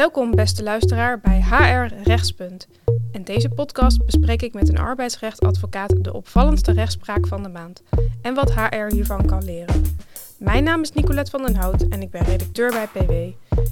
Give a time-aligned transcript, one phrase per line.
[0.00, 2.68] Welkom beste luisteraar bij HR Rechtspunt.
[3.12, 7.82] In deze podcast bespreek ik met een arbeidsrechtadvocaat de opvallendste rechtspraak van de maand
[8.22, 9.84] en wat HR hiervan kan leren.
[10.38, 13.12] Mijn naam is Nicolette van den Hout en ik ben redacteur bij PW.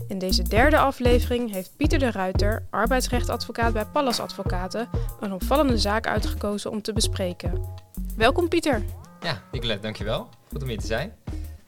[0.09, 4.89] In deze derde aflevering heeft Pieter de Ruiter, arbeidsrechtadvocaat bij Pallas Advocaten,
[5.21, 7.65] een opvallende zaak uitgekozen om te bespreken.
[8.17, 8.83] Welkom Pieter.
[9.21, 10.29] Ja, Nicolette, dankjewel.
[10.49, 11.15] Goed om hier te zijn.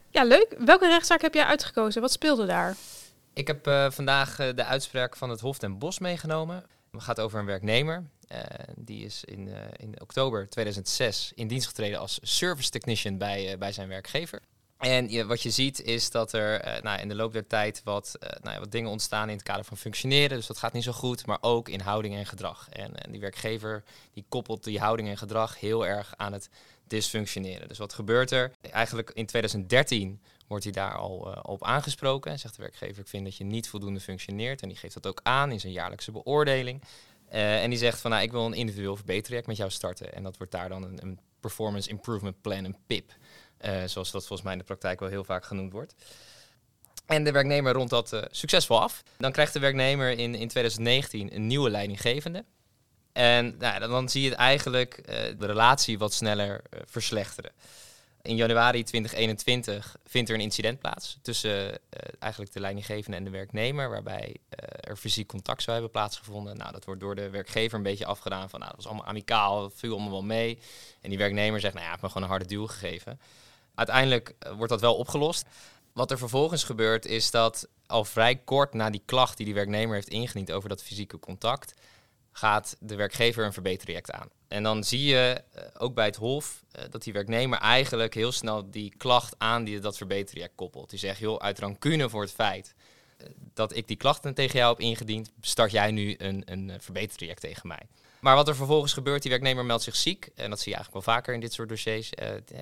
[0.09, 0.55] Ja, leuk.
[0.65, 2.01] Welke rechtszaak heb jij uitgekozen?
[2.01, 2.75] Wat speelde daar?
[3.33, 6.65] Ik heb uh, vandaag uh, de uitspraak van het Hof ten Bos meegenomen.
[6.91, 8.03] Het gaat over een werknemer.
[8.31, 8.39] Uh,
[8.75, 13.87] die is in, in oktober 2006 in dienst getreden als service technician bij, bij zijn
[13.87, 14.41] werkgever.
[14.81, 18.59] En wat je ziet is dat er nou, in de loop der tijd wat, nou,
[18.59, 20.37] wat dingen ontstaan in het kader van functioneren.
[20.37, 22.69] Dus dat gaat niet zo goed, maar ook in houding en gedrag.
[22.69, 26.49] En, en die werkgever die koppelt die houding en gedrag heel erg aan het
[26.87, 27.67] dysfunctioneren.
[27.67, 28.51] Dus wat gebeurt er?
[28.61, 32.39] Eigenlijk in 2013 wordt hij daar al uh, op aangesproken.
[32.39, 34.61] Zegt de werkgever, ik vind dat je niet voldoende functioneert.
[34.61, 36.81] En die geeft dat ook aan in zijn jaarlijkse beoordeling.
[37.29, 40.13] En die zegt van, nou, ik wil een individueel verbetertraject met jou starten.
[40.13, 43.13] En dat wordt daar dan een, een Performance Improvement Plan, een PIP.
[43.65, 45.95] Uh, zoals dat volgens mij in de praktijk wel heel vaak genoemd wordt.
[47.05, 49.03] En de werknemer rondt dat succesvol af.
[49.17, 52.45] Dan krijgt de werknemer in, in 2019 een nieuwe leidinggevende.
[53.11, 55.03] En nou, dan zie je eigenlijk
[55.37, 57.51] de relatie wat sneller verslechteren.
[58.21, 61.79] In januari 2021 vindt er een incident plaats tussen
[62.19, 64.35] eigenlijk de leidinggevende en de werknemer, waarbij
[64.91, 66.57] er fysiek contact zou hebben plaatsgevonden.
[66.57, 69.61] Nou, dat wordt door de werkgever een beetje afgedaan van, nou, dat was allemaal amicaal,
[69.61, 70.59] dat viel allemaal wel mee.
[71.01, 73.19] En die werknemer zegt, nou ja, ik heb me gewoon een harde duw gegeven.
[73.75, 75.45] Uiteindelijk uh, wordt dat wel opgelost.
[75.93, 79.95] Wat er vervolgens gebeurt is dat al vrij kort na die klacht die die werknemer
[79.95, 81.73] heeft ingediend over dat fysieke contact,
[82.31, 84.29] gaat de werkgever een verbetertraject aan.
[84.47, 88.31] En dan zie je uh, ook bij het Hof uh, dat die werknemer eigenlijk heel
[88.31, 90.89] snel die klacht aan die dat verbetertraject koppelt.
[90.89, 92.73] Die zegt, joh, uit rancune voor het feit
[93.53, 97.67] dat ik die klachten tegen jou heb ingediend, start jij nu een, een verbetertraject tegen
[97.67, 97.87] mij.
[98.21, 100.29] Maar wat er vervolgens gebeurt, die werknemer meldt zich ziek.
[100.35, 102.09] En dat zie je eigenlijk wel vaker in dit soort dossiers.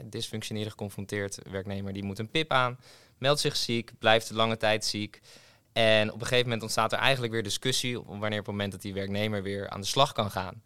[0.03, 2.79] dysfunctioneren geconfronteerd werknemer, die moet een pip aan,
[3.17, 5.21] meldt zich ziek, blijft lange tijd ziek.
[5.73, 8.81] En op een gegeven moment ontstaat er eigenlijk weer discussie wanneer op het moment dat
[8.81, 10.63] die werknemer weer aan de slag kan gaan.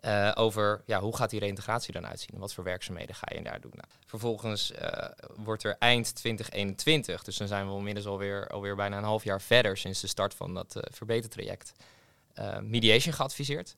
[0.00, 2.38] Uh, over ja, hoe gaat die reïntegratie dan uitzien?
[2.38, 3.72] Wat voor werkzaamheden ga je daar doen?
[3.74, 4.88] Nou, vervolgens uh,
[5.36, 9.40] wordt er eind 2021, dus dan zijn we inmiddels alweer, alweer bijna een half jaar
[9.40, 11.72] verder sinds de start van dat uh, verbetertraject,
[12.60, 13.76] mediation geadviseerd.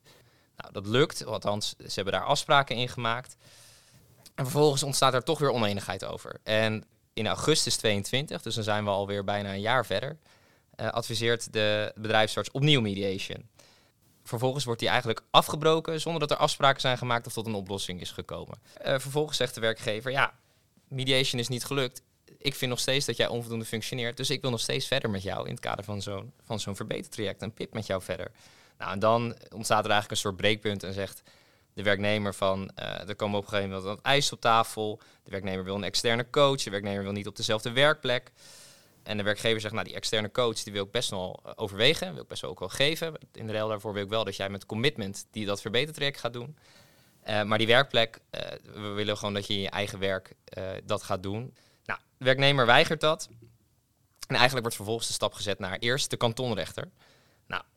[0.57, 3.35] Nou, dat lukt, althans, ze hebben daar afspraken in gemaakt.
[4.35, 6.39] En vervolgens ontstaat er toch weer oneenigheid over.
[6.43, 6.83] En
[7.13, 10.17] in augustus 22, dus dan zijn we alweer bijna een jaar verder,
[10.75, 13.49] adviseert de bedrijfsarts opnieuw mediation
[14.23, 18.01] vervolgens wordt die eigenlijk afgebroken zonder dat er afspraken zijn gemaakt of tot een oplossing
[18.01, 18.57] is gekomen.
[18.77, 20.33] Uh, vervolgens zegt de werkgever, ja,
[20.87, 22.01] mediation is niet gelukt.
[22.37, 25.23] Ik vind nog steeds dat jij onvoldoende functioneert, dus ik wil nog steeds verder met
[25.23, 28.31] jou in het kader van zo'n van verbetertraject, een PIP met jou verder.
[28.83, 31.21] Nou, en dan ontstaat er eigenlijk een soort breekpunt en zegt
[31.73, 35.31] de werknemer van, uh, er komen op een gegeven moment wat ijs op tafel, de
[35.31, 38.31] werknemer wil een externe coach, de werknemer wil niet op dezelfde werkplek.
[39.03, 42.13] En de werkgever zegt, nou die externe coach die wil ik best wel eh, overwegen,
[42.13, 43.13] wil ik best wel ook wel geven.
[43.31, 46.33] In de ruil daarvoor wil ik wel dat jij met commitment die dat verbetertraject gaat
[46.33, 46.57] doen.
[47.27, 48.19] Uh, maar die werkplek,
[48.63, 50.33] we willen gewoon dat je in je eigen werk
[50.83, 51.55] dat gaat doen.
[51.85, 53.29] Nou, de werknemer weigert dat.
[54.27, 56.89] En eigenlijk wordt vervolgens de stap gezet naar eerst de kantonrechter.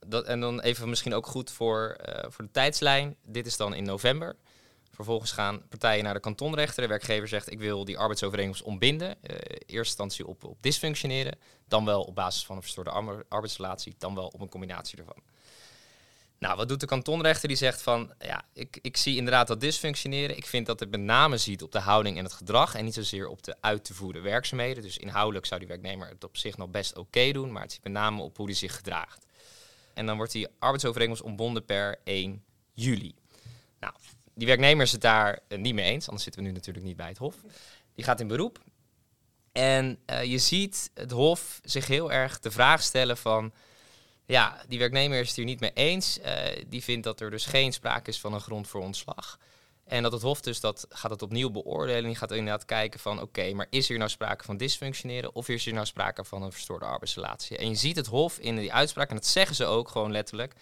[0.09, 1.97] Nou, en dan even misschien ook goed voor,
[2.29, 3.17] voor de tijdslijn.
[3.23, 4.37] Dit is dan in november.
[4.97, 6.83] Vervolgens gaan partijen naar de kantonrechter.
[6.83, 9.09] De werkgever zegt: Ik wil die arbeidsovereenkomst ontbinden.
[9.09, 11.39] Uh, eerste instantie op, op dysfunctioneren.
[11.69, 12.91] Dan wel op basis van een verstoorde
[13.29, 13.95] arbeidsrelatie.
[13.99, 15.23] Dan wel op een combinatie ervan.
[16.39, 17.49] Nou, wat doet de kantonrechter?
[17.49, 20.37] Die zegt van, ja, ik, ik zie inderdaad dat dysfunctioneren.
[20.37, 22.95] Ik vind dat het met name ziet op de houding en het gedrag en niet
[22.95, 24.83] zozeer op de uit te voeren werkzaamheden.
[24.83, 27.85] Dus inhoudelijk zou die werknemer het op zich nog best oké doen, maar het ziet
[27.85, 29.26] met name op hoe hij zich gedraagt.
[29.97, 33.15] En dan wordt die arbeidsovereenkomst ontbonden per 1 juli.
[33.81, 33.95] Nou,
[34.35, 36.97] die werknemer is het daar uh, niet mee eens, anders zitten we nu natuurlijk niet
[36.97, 37.37] bij het Hof.
[37.95, 38.59] Die gaat in beroep.
[39.53, 43.53] En uh, je ziet het Hof zich heel erg de vraag stellen van...
[44.27, 46.19] Ja, die werknemer is het hier niet mee eens.
[46.19, 49.39] Uh, die vindt dat er dus geen sprake is van een grond voor ontslag.
[49.87, 52.05] En dat het Hof dus dat gaat het opnieuw beoordelen.
[52.05, 55.49] Die gaat inderdaad kijken van oké, okay, maar is er nou sprake van dysfunctioneren of
[55.49, 57.57] is er nou sprake van een verstoorde arbeidsrelatie?
[57.57, 60.55] En je ziet het Hof in die uitspraak, en dat zeggen ze ook gewoon letterlijk,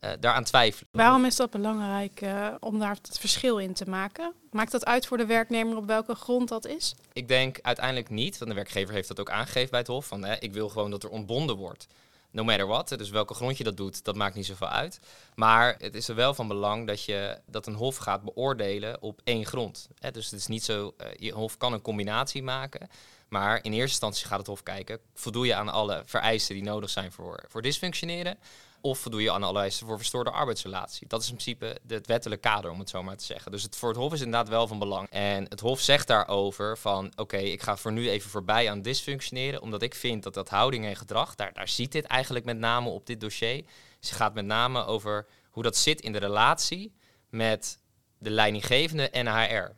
[0.00, 0.88] uh, daaraan twijfelen.
[0.92, 4.32] Waarom is dat belangrijk uh, om daar het verschil in te maken?
[4.50, 6.94] Maakt dat uit voor de werknemer op welke grond dat is?
[7.12, 10.06] Ik denk uiteindelijk niet, want de werkgever heeft dat ook aangegeven bij het Hof.
[10.06, 11.86] Van, hè, ik wil gewoon dat er ontbonden wordt
[12.34, 12.88] no matter what.
[12.88, 15.00] Dus welke grond je dat doet, dat maakt niet zoveel uit.
[15.34, 19.20] Maar het is er wel van belang dat je dat een hof gaat beoordelen op
[19.24, 19.88] één grond.
[20.12, 22.88] dus het is niet zo, uh, je hof kan een combinatie maken.
[23.28, 26.90] Maar in eerste instantie gaat het hof kijken, voldoe je aan alle vereisten die nodig
[26.90, 28.38] zijn voor, voor dysfunctioneren?
[28.84, 31.08] Of voldoe je eisen voor verstoorde arbeidsrelatie?
[31.08, 33.52] Dat is in principe het wettelijk kader, om het zo maar te zeggen.
[33.52, 35.08] Dus het voor het Hof is inderdaad wel van belang.
[35.10, 39.62] En het Hof zegt daarover van, oké, ik ga voor nu even voorbij aan dysfunctioneren,
[39.62, 42.88] omdat ik vind dat dat houding en gedrag, daar, daar ziet dit eigenlijk met name
[42.88, 43.64] op dit dossier.
[44.00, 46.94] Ze gaat met name over hoe dat zit in de relatie
[47.28, 47.78] met
[48.18, 49.74] de leidinggevende en HR.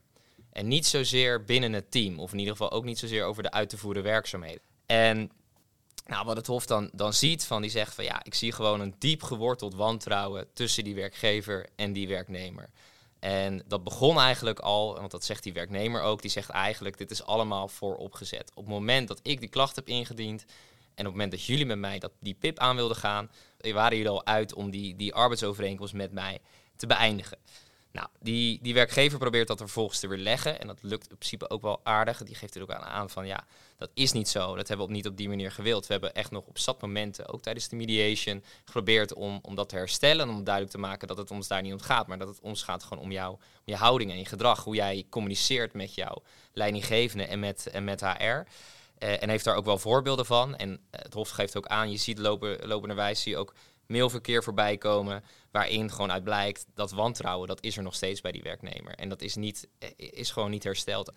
[0.53, 3.50] En niet zozeer binnen het team, of in ieder geval ook niet zozeer over de
[3.50, 4.62] uit te voeren werkzaamheden.
[4.87, 5.31] En
[6.06, 8.81] nou, wat het Hof dan, dan ziet, van die zegt van ja, ik zie gewoon
[8.81, 12.70] een diep geworteld wantrouwen tussen die werkgever en die werknemer.
[13.19, 17.10] En dat begon eigenlijk al, want dat zegt die werknemer ook, die zegt eigenlijk, dit
[17.10, 18.50] is allemaal vooropgezet.
[18.54, 20.44] Op het moment dat ik die klacht heb ingediend
[20.94, 23.96] en op het moment dat jullie met mij dat, die PIP aan wilden gaan, waren
[23.96, 26.40] jullie al uit om die, die arbeidsovereenkomst met mij
[26.76, 27.38] te beëindigen.
[27.96, 30.60] Nou, die, die werkgever probeert dat er vervolgens te weerleggen.
[30.60, 32.22] En dat lukt in principe ook wel aardig.
[32.22, 33.46] Die geeft er ook aan, van ja,
[33.76, 34.56] dat is niet zo.
[34.56, 35.87] Dat hebben we niet op die manier gewild.
[35.87, 39.69] We hebben echt nog op zat momenten, ook tijdens de mediation, geprobeerd om, om dat
[39.69, 40.28] te herstellen.
[40.28, 42.06] En om duidelijk te maken dat het ons daar niet om gaat.
[42.06, 44.64] Maar dat het ons gaat gewoon om, jou, om je houding en je gedrag.
[44.64, 46.22] Hoe jij communiceert met jouw
[46.52, 48.44] leidinggevende en met, en met HR.
[48.98, 50.56] Eh, en heeft daar ook wel voorbeelden van.
[50.56, 53.54] En uh, het Hof geeft ook aan, je ziet lopen, lopenderwijs zie je ook
[53.86, 55.24] mailverkeer voorbij komen.
[55.50, 58.94] Waarin gewoon uit blijkt dat wantrouwen, dat is er nog steeds bij die werknemer.
[58.94, 61.12] En dat is, niet, eh, is gewoon niet hersteld.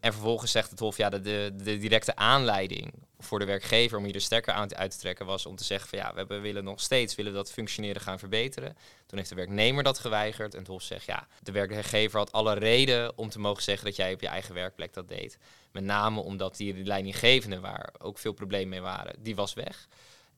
[0.00, 4.12] En vervolgens zegt het Hof, ja, de, de, directe aanleiding voor de werkgever om hier
[4.12, 6.64] de stekker aan uit te trekken was om te zeggen van ja, we, we willen
[6.64, 8.76] nog steeds willen dat functioneren gaan verbeteren.
[9.06, 12.54] Toen heeft de werknemer dat geweigerd en het Hof zegt ja, de werkgever had alle
[12.54, 15.38] reden om te mogen zeggen dat jij op je eigen werkplek dat deed.
[15.72, 19.88] Met name omdat die leidinggevende, waar ook veel problemen mee waren, die was weg.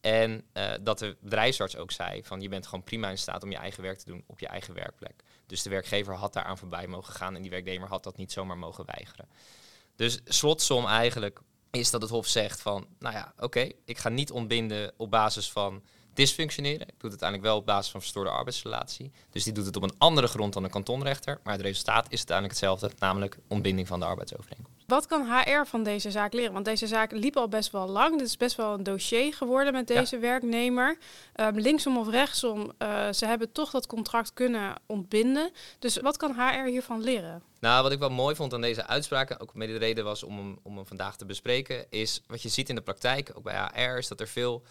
[0.00, 3.50] En uh, dat de bedrijfsarts ook zei van je bent gewoon prima in staat om
[3.50, 5.22] je eigen werk te doen op je eigen werkplek.
[5.46, 8.58] Dus de werkgever had daaraan voorbij mogen gaan en die werknemer had dat niet zomaar
[8.58, 9.28] mogen weigeren.
[9.96, 14.30] Dus slotsom eigenlijk is dat het Hof zegt van, nou ja, oké, ik ga niet
[14.30, 15.82] ontbinden op basis van
[16.14, 16.80] dysfunctioneren.
[16.80, 19.12] Ik doe het uiteindelijk wel op basis van verstoorde arbeidsrelatie.
[19.30, 21.40] Dus die doet het op een andere grond dan een kantonrechter.
[21.44, 24.79] Maar het resultaat is uiteindelijk hetzelfde, namelijk ontbinding van de arbeidsovereenkomst.
[24.90, 26.52] Wat kan HR van deze zaak leren?
[26.52, 28.18] Want deze zaak liep al best wel lang.
[28.18, 30.98] Dit is best wel een dossier geworden met deze werknemer.
[31.36, 35.50] Um, linksom of rechtsom, uh, ze hebben toch dat contract kunnen ontbinden.
[35.78, 37.42] Dus wat kan HR hiervan leren?
[37.60, 40.36] Nou, wat ik wel mooi vond aan deze uitspraken, ook mede de reden was om
[40.36, 43.70] hem, om hem vandaag te bespreken, is wat je ziet in de praktijk, ook bij
[43.72, 44.62] HR, is dat er veel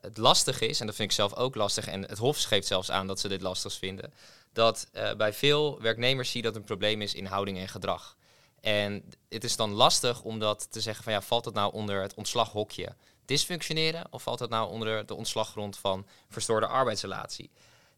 [0.00, 2.90] het lastig is, en dat vind ik zelf ook lastig, en het Hof geeft zelfs
[2.90, 4.12] aan dat ze dit lastig vinden,
[4.52, 8.16] dat uh, bij veel werknemers zie je dat een probleem is in houding en gedrag.
[8.66, 12.02] En het is dan lastig om dat te zeggen van ja, valt het nou onder
[12.02, 17.50] het ontslaghokje dysfunctioneren of valt het nou onder de ontslaggrond van verstoorde arbeidsrelatie?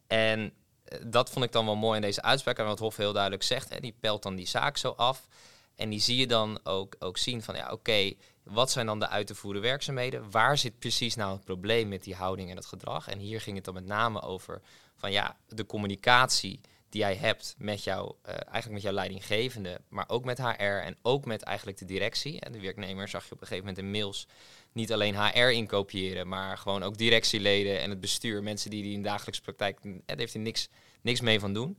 [0.07, 0.53] En
[0.85, 3.43] eh, dat vond ik dan wel mooi in deze uitspraak en wat Hof heel duidelijk
[3.43, 3.69] zegt.
[3.69, 5.29] Hè, die pelt dan die zaak zo af.
[5.77, 8.13] En die zie je dan ook, ook zien van ja, oké,
[8.43, 10.31] wat zijn dan de uit te voeren werkzaamheden?
[10.31, 13.09] Waar zit precies nou het probleem met die houding en het gedrag?
[13.09, 14.61] En hier ging het dan met name over
[14.97, 20.09] van ja, de communicatie die jij hebt met jou, uh, eigenlijk met jouw leidinggevende, maar
[20.09, 22.41] ook met HR en ook met eigenlijk de directie.
[22.41, 24.27] En de werknemer zag je op een gegeven moment in mails
[24.73, 29.03] niet alleen HR inkopiëren, maar gewoon ook directieleden en het bestuur, mensen die die in
[29.03, 30.69] dagelijkse praktijk, eh, daar heeft hij niks,
[31.01, 31.79] niks mee van doen.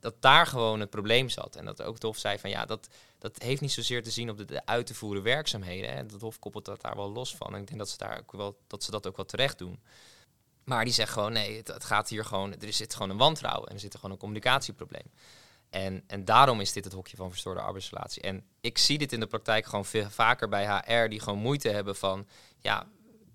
[0.00, 1.56] Dat daar gewoon het probleem zat.
[1.56, 4.36] En dat ook Hof zei van ja, dat, dat heeft niet zozeer te zien op
[4.36, 5.90] de, de uit te voeren werkzaamheden.
[5.90, 7.54] En dat Hof koppelt dat daar wel los van.
[7.54, 9.80] En ik denk dat ze, daar ook wel, dat, ze dat ook wel terecht doen.
[10.64, 13.74] Maar die zegt gewoon, nee, het, gaat hier gewoon, er zit gewoon een wantrouwen en
[13.74, 15.10] er zit gewoon een communicatieprobleem.
[15.70, 18.22] En, en daarom is dit het hokje van verstoorde arbeidsrelatie.
[18.22, 21.68] En ik zie dit in de praktijk gewoon veel vaker bij HR, die gewoon moeite
[21.68, 22.26] hebben van,
[22.58, 22.86] ja,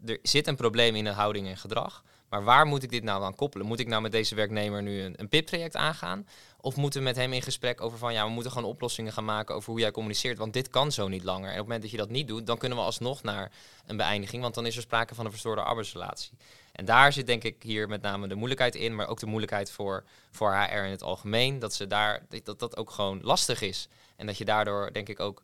[0.06, 2.04] er zit een probleem in de houding en gedrag.
[2.30, 3.68] Maar waar moet ik dit nou aan koppelen?
[3.68, 6.28] Moet ik nou met deze werknemer nu een, een PIP-traject aangaan?
[6.62, 9.26] Of moeten we met hem in gesprek over van ja, we moeten gewoon oplossingen gaan
[9.26, 11.46] maken over hoe jij communiceert, want dit kan zo niet langer.
[11.46, 13.52] En op het moment dat je dat niet doet, dan kunnen we alsnog naar
[13.86, 16.32] een beëindiging, want dan is er sprake van een verstoorde arbeidsrelatie.
[16.80, 19.72] En daar zit denk ik hier met name de moeilijkheid in, maar ook de moeilijkheid
[19.72, 23.88] voor, voor HR in het algemeen, dat ze daar dat dat ook gewoon lastig is.
[24.16, 25.44] En dat je daardoor denk ik ook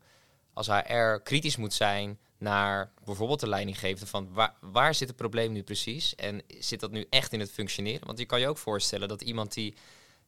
[0.53, 5.51] als HR kritisch moet zijn naar bijvoorbeeld de leidinggevende van waar, waar zit het probleem
[5.51, 8.05] nu precies en zit dat nu echt in het functioneren?
[8.05, 9.75] Want je kan je ook voorstellen dat iemand die,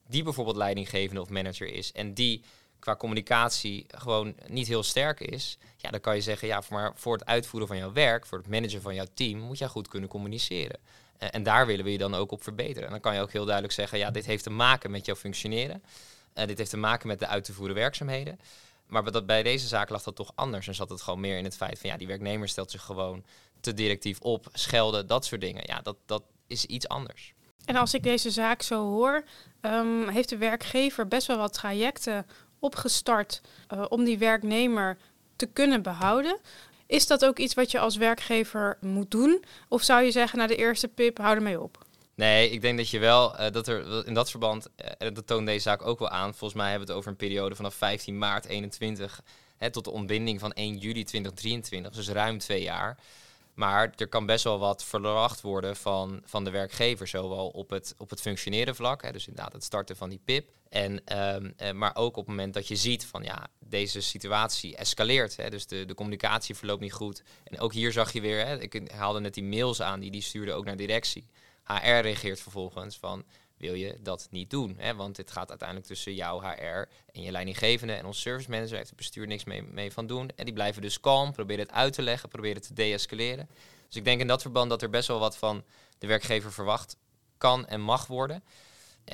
[0.08, 2.44] die bijvoorbeeld leidinggevende of manager is en die
[2.88, 7.14] qua communicatie gewoon niet heel sterk is, ja, dan kan je zeggen, ja, maar voor
[7.14, 10.10] het uitvoeren van jouw werk, voor het managen van jouw team, moet jij goed kunnen
[10.10, 10.80] communiceren.
[11.18, 12.84] En, en daar willen we je dan ook op verbeteren.
[12.84, 15.16] En dan kan je ook heel duidelijk zeggen, ja, dit heeft te maken met jouw
[15.16, 15.84] functioneren.
[16.36, 18.40] Uh, dit heeft te maken met de uit te voeren werkzaamheden.
[18.86, 20.68] Maar dat, bij deze zaak lag dat toch anders.
[20.68, 23.24] En zat het gewoon meer in het feit van ja, die werknemer stelt zich gewoon
[23.60, 25.64] te directief op, schelden, dat soort dingen.
[25.66, 27.34] Ja, dat, dat is iets anders.
[27.66, 29.24] En als ik deze zaak zo hoor,
[29.62, 32.26] ehm, heeft de werkgever best wel wat trajecten
[32.60, 33.42] opgestart
[33.74, 34.98] uh, om die werknemer
[35.36, 36.38] te kunnen behouden.
[36.86, 39.44] Is dat ook iets wat je als werkgever moet doen?
[39.68, 41.86] Of zou je zeggen na de eerste pip, hou ermee op?
[42.16, 45.46] Nee, ik denk dat je wel, uh, dat er in dat verband, en dat toont
[45.46, 48.18] deze zaak ook wel aan, volgens mij hebben we het over een periode vanaf 15
[48.18, 49.22] maart 21
[49.58, 52.98] hè, tot de ontbinding van 1 juli 2023, dus ruim twee jaar.
[53.58, 57.96] Maar er kan best wel wat verwacht worden van, van de werkgever, zowel op het,
[57.98, 60.50] op het functioneren vlak, hè, dus inderdaad het starten van die PIP.
[60.70, 60.92] En,
[61.36, 65.36] um, eh, maar ook op het moment dat je ziet van ja, deze situatie escaleert.
[65.36, 67.24] Hè, dus de, de communicatie verloopt niet goed.
[67.44, 70.22] En ook hier zag je weer, hè, ik haalde net die mails aan, die, die
[70.22, 71.28] stuurde ook naar directie.
[71.64, 73.24] HR reageert vervolgens van
[73.58, 74.76] wil je dat niet doen.
[74.78, 74.96] Hè?
[74.96, 78.90] Want dit gaat uiteindelijk tussen jouw HR en je leidinggevende en ons service manager heeft
[78.90, 80.30] het bestuur niks mee, mee van doen.
[80.36, 83.50] En die blijven dus kalm, proberen het uit te leggen, proberen te deescaleren.
[83.88, 85.64] Dus ik denk in dat verband dat er best wel wat van
[85.98, 86.98] de werkgever verwacht
[87.38, 88.44] kan en mag worden.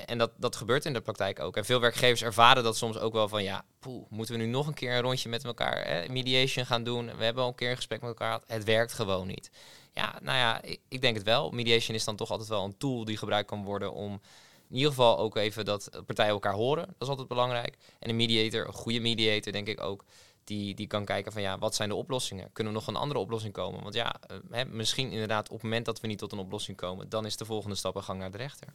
[0.06, 1.58] En dat, dat gebeurt in de praktijk ook.
[1.58, 3.66] En veel werkgevers ervaren dat soms ook wel van ja,
[4.10, 7.18] moeten we nu nog een keer een rondje met elkaar hè, mediation gaan doen?
[7.18, 8.44] We hebben al een keer een gesprek met elkaar gehad.
[8.48, 9.50] Het werkt gewoon niet.
[9.94, 11.52] Ja, nou ja, ik, denk het wel.
[11.52, 14.22] Mediation is dan toch altijd wel een tool die gebruikt kan worden om
[14.70, 16.86] in ieder geval ook even dat partijen elkaar horen.
[16.86, 17.78] Dat is altijd belangrijk.
[18.00, 20.04] En een mediator, een goede mediator, denk ik ook,
[20.44, 22.50] die, die kan kijken van ja, wat zijn de oplossingen?
[22.54, 23.82] Kunnen we nog een andere oplossing komen?
[23.82, 26.78] Want ja, uh, hè, misschien inderdaad op het moment dat we niet tot een oplossing
[26.78, 28.68] komen, dan is de volgende stap een gang naar de rechter.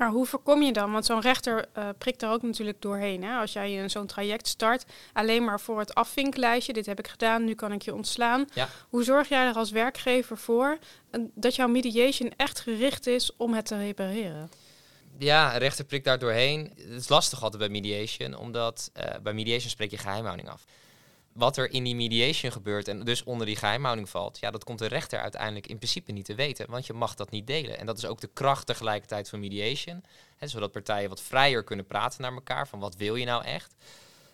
[0.00, 0.92] Maar hoe voorkom je dan?
[0.92, 3.24] Want zo'n rechter uh, prikt er ook natuurlijk doorheen.
[3.24, 3.36] Hè?
[3.38, 7.54] Als jij zo'n traject start, alleen maar voor het afvinklijstje, dit heb ik gedaan, nu
[7.54, 8.44] kan ik je ontslaan.
[8.54, 8.68] Ja.
[8.88, 10.78] Hoe zorg jij er als werkgever voor
[11.10, 14.50] uh, dat jouw mediation echt gericht is om het te repareren?
[15.18, 16.72] Ja, een rechter prikt daar doorheen.
[16.76, 20.64] Het is lastig altijd bij mediation, omdat uh, bij mediation spreek je geheimhouding af
[21.32, 24.78] wat er in die mediation gebeurt en dus onder die geheimhouding valt, ja, dat komt
[24.78, 27.78] de rechter uiteindelijk in principe niet te weten, want je mag dat niet delen.
[27.78, 30.04] En dat is ook de kracht tegelijkertijd van mediation,
[30.36, 33.74] hè, zodat partijen wat vrijer kunnen praten naar elkaar van wat wil je nou echt.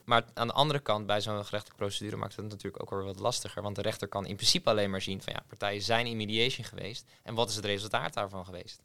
[0.05, 3.19] Maar aan de andere kant, bij zo'n gerechtelijke procedure maakt het natuurlijk ook weer wat
[3.19, 6.17] lastiger, want de rechter kan in principe alleen maar zien van ja, partijen zijn in
[6.17, 8.81] mediation geweest en wat is het resultaat daarvan geweest.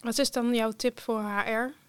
[0.00, 1.81] Wat is dan jouw tip voor HR?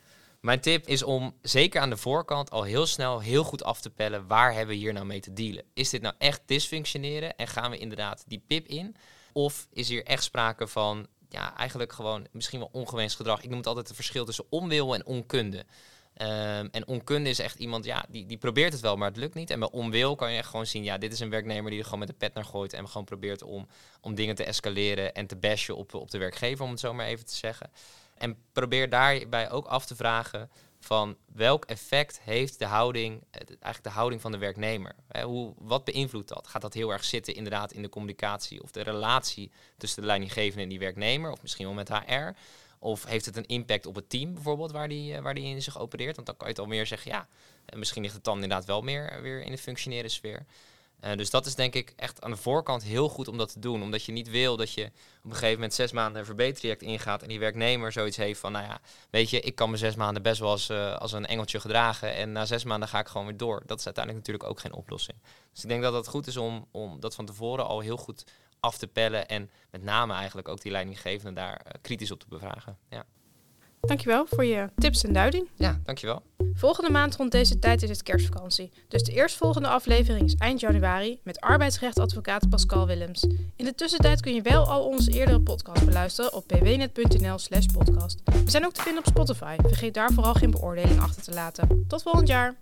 [0.43, 3.89] Mijn tip is om zeker aan de voorkant al heel snel heel goed af te
[3.89, 5.63] pellen waar hebben we hier nou mee te dealen.
[5.73, 8.95] Is dit nou echt dysfunctioneren en gaan we inderdaad die pip in?
[9.33, 13.41] Of is hier echt sprake van ja, eigenlijk gewoon misschien wel ongewenst gedrag?
[13.41, 15.57] Ik noem het altijd het verschil tussen onwil en onkunde.
[15.57, 19.33] Um, en onkunde is echt iemand, ja, die, die probeert het wel, maar het lukt
[19.33, 19.49] niet.
[19.49, 21.85] En bij onwil kan je echt gewoon zien, ja, dit is een werknemer die er
[21.85, 23.67] gewoon met de pet naar gooit en gewoon probeert om,
[24.01, 27.05] om dingen te escaleren en te bashen op, op de werkgever, om het zo maar
[27.05, 27.71] even te zeggen.
[28.17, 33.89] En probeer daarbij ook af te vragen van welk effect heeft de houding, eigenlijk de
[33.89, 34.95] houding van de werknemer?
[35.23, 36.47] Hoe, wat beïnvloedt dat?
[36.47, 40.63] Gaat dat heel erg zitten inderdaad in de communicatie of de relatie tussen de leidinggevende
[40.63, 42.31] en die werknemer, of misschien wel met HR?
[42.79, 45.79] Of heeft het een impact op het team bijvoorbeeld waar die, waar die in zich
[45.79, 46.15] opereert?
[46.15, 47.27] Want dan kan je het al meer zeggen, ja,
[47.75, 50.45] misschien ligt het dan inderdaad wel meer weer in de functionele sfeer.
[51.03, 53.59] Uh, dus dat is denk ik echt aan de voorkant heel goed om dat te
[53.59, 53.81] doen.
[53.81, 54.91] Omdat je niet wil dat je op
[55.23, 58.65] een gegeven moment zes maanden een verbetertraject ingaat en die werknemer zoiets heeft van, nou
[58.65, 61.59] ja, weet je, ik kan me zes maanden best wel als, uh, als een engeltje
[61.59, 63.63] gedragen en na zes maanden ga ik gewoon weer door.
[63.65, 65.17] Dat is uiteindelijk natuurlijk ook geen oplossing.
[65.53, 68.25] Dus ik denk dat het goed is om, om dat van tevoren al heel goed
[68.59, 72.27] af te pellen en met name eigenlijk ook die leidinggevende daar uh, kritisch op te
[72.29, 72.77] bevragen.
[72.89, 73.05] Ja.
[73.87, 75.47] Dankjewel voor je tips en duiding.
[75.55, 76.21] Ja, dankjewel.
[76.53, 78.71] Volgende maand rond deze tijd is het kerstvakantie.
[78.87, 83.23] Dus de eerstvolgende aflevering is eind januari met arbeidsrechtadvocaat Pascal Willems.
[83.55, 88.21] In de tussentijd kun je wel al onze eerdere podcast beluisteren op pwnet.nl slash podcast.
[88.23, 89.55] We zijn ook te vinden op Spotify.
[89.61, 91.85] Vergeet daar vooral geen beoordeling achter te laten.
[91.87, 92.55] Tot volgend jaar!